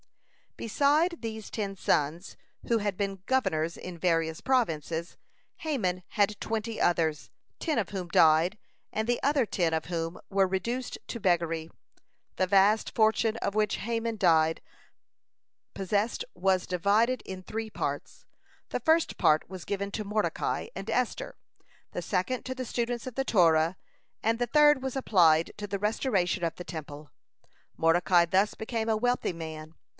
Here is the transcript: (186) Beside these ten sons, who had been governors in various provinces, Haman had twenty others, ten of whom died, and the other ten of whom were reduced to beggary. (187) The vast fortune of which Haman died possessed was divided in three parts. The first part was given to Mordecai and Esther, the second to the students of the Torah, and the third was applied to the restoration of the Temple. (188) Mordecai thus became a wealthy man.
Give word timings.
(186) 0.57 0.67
Beside 0.67 1.21
these 1.21 1.49
ten 1.51 1.75
sons, 1.75 2.35
who 2.67 2.79
had 2.79 2.97
been 2.97 3.21
governors 3.27 3.77
in 3.77 3.97
various 3.99 4.41
provinces, 4.41 5.15
Haman 5.57 6.03
had 6.09 6.39
twenty 6.41 6.81
others, 6.81 7.29
ten 7.59 7.77
of 7.79 7.89
whom 7.89 8.07
died, 8.07 8.57
and 8.91 9.07
the 9.07 9.21
other 9.23 9.45
ten 9.45 9.73
of 9.75 9.85
whom 9.85 10.19
were 10.29 10.47
reduced 10.47 10.97
to 11.07 11.19
beggary. 11.19 11.67
(187) 12.37 12.37
The 12.37 12.47
vast 12.47 12.95
fortune 12.95 13.37
of 13.37 13.55
which 13.55 13.77
Haman 13.77 14.17
died 14.17 14.61
possessed 15.75 16.25
was 16.33 16.67
divided 16.67 17.21
in 17.25 17.43
three 17.43 17.69
parts. 17.69 18.25
The 18.69 18.79
first 18.79 19.17
part 19.17 19.47
was 19.49 19.65
given 19.65 19.89
to 19.91 20.03
Mordecai 20.03 20.67
and 20.75 20.89
Esther, 20.89 21.37
the 21.91 22.01
second 22.03 22.43
to 22.45 22.55
the 22.55 22.65
students 22.65 23.05
of 23.07 23.15
the 23.15 23.25
Torah, 23.25 23.77
and 24.23 24.37
the 24.39 24.47
third 24.47 24.81
was 24.81 24.95
applied 24.95 25.51
to 25.57 25.67
the 25.67 25.79
restoration 25.79 26.43
of 26.43 26.55
the 26.55 26.63
Temple. 26.63 27.11
(188) 27.75 27.79
Mordecai 27.79 28.25
thus 28.25 28.55
became 28.55 28.89
a 28.89 28.97
wealthy 28.97 29.33
man. 29.33 29.75